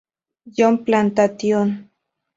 [0.55, 1.67] John Plantation.